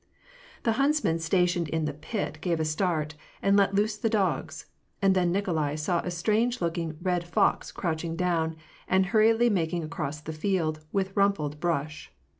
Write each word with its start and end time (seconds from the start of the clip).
The 0.63 0.71
huntsman 0.81 1.19
stationed 1.19 1.69
in 1.69 1.85
the 1.85 1.93
pit 1.93 2.39
gave 2.41 2.59
a 2.59 2.65
start, 2.65 3.13
and 3.39 3.55
let 3.55 3.75
loose 3.75 3.95
the 3.97 4.09
dogs; 4.09 4.65
and 4.99 5.13
then 5.13 5.31
Nikolai 5.31 5.75
saw 5.75 5.99
a 5.99 6.09
strange 6.09 6.59
looking 6.59 6.97
red 7.03 7.23
fox 7.23 7.71
crouching 7.71 8.15
down, 8.15 8.55
and 8.87 9.05
hurriedly 9.05 9.51
making 9.51 9.83
across 9.83 10.19
the 10.19 10.33
field, 10.33 10.83
with 10.91 11.15
rumpled 11.15 11.59
brash. 11.59 12.11